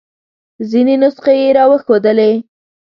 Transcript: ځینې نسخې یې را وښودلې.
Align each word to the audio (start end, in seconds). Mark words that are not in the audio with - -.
ځینې 0.69 0.95
نسخې 1.01 1.33
یې 1.41 1.47
را 1.57 1.63
وښودلې. 1.69 2.33